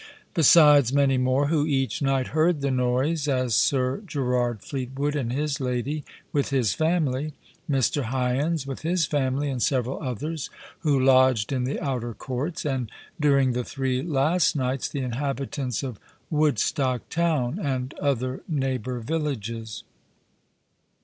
[0.33, 5.59] Besides many more, who each night heard the noise; as Sir Gerrard Fleetwood and his
[5.59, 7.33] lady, with his family,
[7.69, 8.05] Mr.
[8.05, 13.51] Hyans, with his family, and several others, who lodged in the outer courts; and during
[13.53, 15.99] the three last nights, the inhabitants of
[16.31, 19.83] Woodstock town, and other neighbor villages.